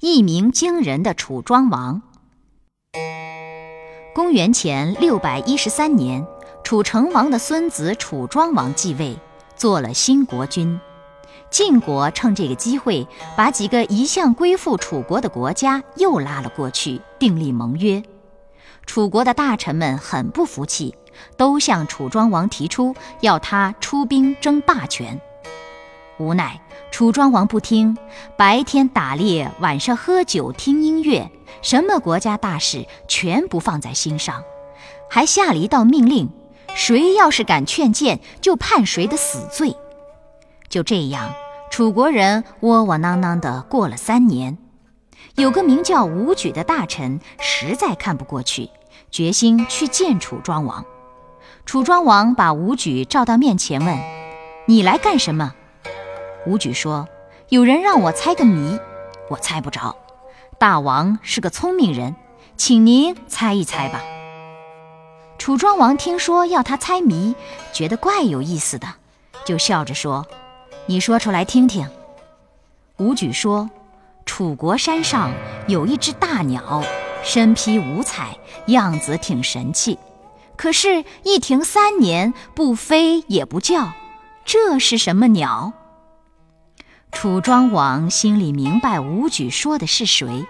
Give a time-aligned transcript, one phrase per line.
[0.00, 2.02] 一鸣惊人的楚庄王。
[4.14, 6.26] 公元前六百一十三年，
[6.64, 9.16] 楚成王的孙子楚庄王继位，
[9.56, 10.78] 做了新国君。
[11.50, 13.06] 晋国趁这个机会，
[13.36, 18.02] 把几个一向归附楚国的国家又拉了过去，订立盟约。
[18.84, 20.94] 楚国的大臣们很不服气，
[21.36, 25.20] 都向楚庄王提出要他出兵争霸权。
[26.22, 26.60] 无奈
[26.92, 27.96] 楚庄王不听，
[28.36, 31.30] 白天打猎，晚上喝酒听音乐，
[31.62, 34.42] 什么国家大事全不放在心上，
[35.10, 36.30] 还下了一道命令：
[36.74, 39.74] 谁要是敢劝谏，就判谁的死罪。
[40.68, 41.32] 就这样，
[41.70, 44.58] 楚国人窝窝囊囊的过了三年。
[45.36, 48.68] 有个名叫武举的大臣实在看不过去，
[49.10, 50.84] 决心去见楚庄王。
[51.64, 53.98] 楚庄王把武举召到面前，问
[54.66, 55.54] ：“你来干什么？”
[56.46, 57.08] 武举说
[57.50, 58.78] ：“有人让我猜个谜，
[59.28, 59.96] 我猜不着。
[60.58, 62.14] 大王是个聪明人，
[62.56, 64.02] 请您猜一猜吧。”
[65.38, 67.34] 楚庄王听说要他猜谜，
[67.72, 68.86] 觉得怪有意思的，
[69.44, 70.26] 就笑着说
[70.86, 71.88] ：“你说出来听听。”
[72.98, 73.70] 武举说。
[74.24, 75.32] 楚国山上
[75.66, 76.80] 有一只大鸟，
[77.24, 79.98] 身披五彩，样子挺神气。
[80.56, 83.92] 可是，一停三年，不飞也不叫，
[84.44, 85.72] 这是什么鸟？
[87.12, 90.44] 楚庄王心里明白武举说的是谁。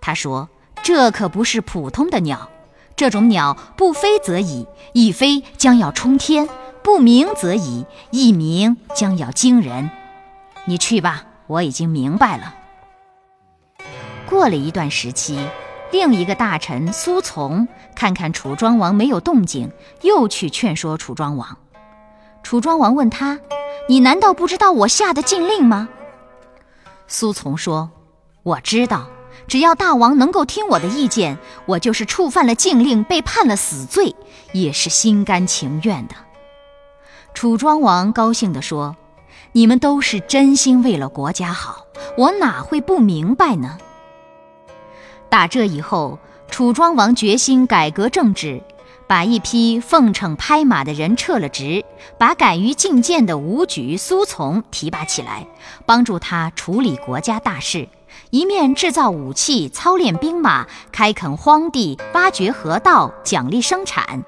[0.00, 0.48] 他说
[0.82, 2.48] ：“这可不是普通的鸟，
[2.96, 6.46] 这种鸟不飞则已，一飞将要冲天；
[6.82, 9.90] 不鸣则已，一鸣将要惊人。
[10.64, 12.54] 你去吧，我已经明白了。”
[14.28, 15.38] 过了一段时期，
[15.92, 19.70] 另一个大臣苏从看看楚庄王没有动静，
[20.00, 21.58] 又去劝说楚庄王。
[22.42, 23.38] 楚庄王问他
[23.92, 25.86] ：“你难道不知道我下的禁令吗？”
[27.06, 27.90] 苏从说
[28.42, 29.06] ：“我知道，
[29.46, 34.16] 只要大王能够听我的意见，我就是触犯了禁令，被判了死罪，
[34.54, 36.14] 也是心甘情愿的。”
[37.34, 38.96] 楚庄王高兴地说
[39.52, 41.84] ：“你们都是真心为了国家好，
[42.16, 43.76] 我哪会不明白呢？”
[45.28, 46.18] 打这以后，
[46.50, 48.62] 楚庄王决心改革政治，
[49.12, 51.84] 把一批奉承拍马的人撤了职，
[52.16, 55.46] 把敢于进谏的武举、苏从提拔起来，
[55.84, 57.90] 帮助他处理国家大事，
[58.30, 64.24] 一面制造武器、操练兵马、开垦荒地、挖掘河道、奖励生产。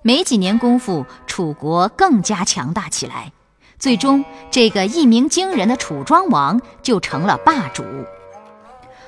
[0.00, 3.32] 没几年功夫，楚国更加强大起来，
[3.78, 7.84] 最终这个一鸣惊人的楚庄王就成了霸主。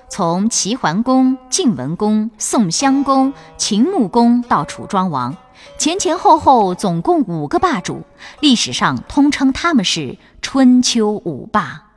[0.09, 5.37] 从齐桓公、晋文公、宋襄公、秦穆公到楚庄王，
[5.77, 8.03] 前前后后总共五个霸主，
[8.41, 11.88] 历史上通称他们是春秋五霸。